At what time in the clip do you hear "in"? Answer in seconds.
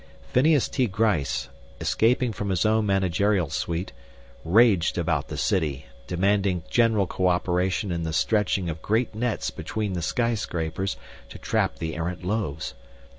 7.91-8.01